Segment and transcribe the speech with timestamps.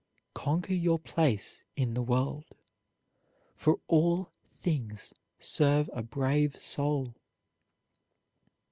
[0.33, 2.45] Conquer your place in the world,
[3.53, 7.13] for all things serve a brave soul.